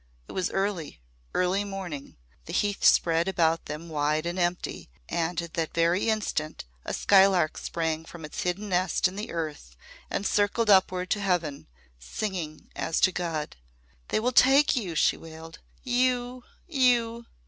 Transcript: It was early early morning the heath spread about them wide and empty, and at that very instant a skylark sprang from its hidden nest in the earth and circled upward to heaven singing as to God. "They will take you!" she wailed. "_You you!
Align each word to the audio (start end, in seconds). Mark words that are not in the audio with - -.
It 0.27 0.31
was 0.31 0.49
early 0.49 0.99
early 1.35 1.63
morning 1.63 2.17
the 2.45 2.53
heath 2.53 2.83
spread 2.83 3.27
about 3.27 3.65
them 3.65 3.87
wide 3.87 4.25
and 4.25 4.39
empty, 4.39 4.89
and 5.07 5.39
at 5.43 5.53
that 5.53 5.75
very 5.75 6.09
instant 6.09 6.65
a 6.83 6.91
skylark 6.91 7.55
sprang 7.55 8.05
from 8.05 8.25
its 8.25 8.41
hidden 8.41 8.69
nest 8.69 9.07
in 9.07 9.15
the 9.15 9.29
earth 9.31 9.75
and 10.09 10.25
circled 10.25 10.71
upward 10.71 11.11
to 11.11 11.21
heaven 11.21 11.67
singing 11.99 12.71
as 12.75 12.99
to 13.01 13.11
God. 13.11 13.57
"They 14.07 14.19
will 14.19 14.31
take 14.31 14.75
you!" 14.75 14.95
she 14.95 15.17
wailed. 15.17 15.59
"_You 15.85 16.41
you! 16.67 17.27